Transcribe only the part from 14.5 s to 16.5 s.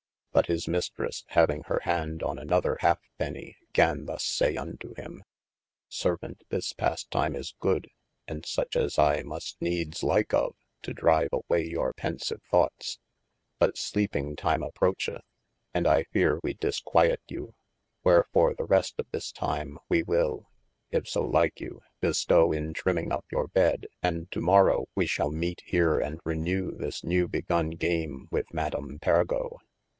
approcheth, & I feare